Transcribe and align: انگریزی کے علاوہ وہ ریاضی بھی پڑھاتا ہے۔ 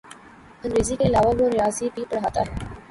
انگریزی 0.63 0.95
کے 0.95 1.03
علاوہ 1.03 1.33
وہ 1.39 1.49
ریاضی 1.49 1.89
بھی 1.95 2.05
پڑھاتا 2.09 2.41
ہے۔ 2.41 2.55